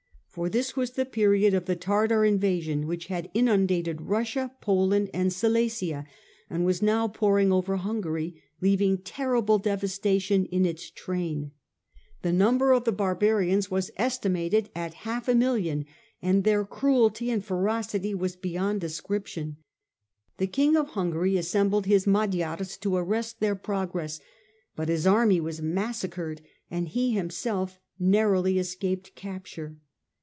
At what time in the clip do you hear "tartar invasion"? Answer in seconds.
1.75-2.87